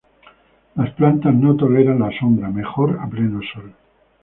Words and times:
Las 0.73 0.89
plantas 0.95 1.31
no 1.35 1.55
toleran 1.55 1.99
la 1.99 2.09
sombra, 2.19 2.49
mejor 2.49 2.97
a 2.99 3.07
pleno 3.07 3.39
sol. 3.53 3.71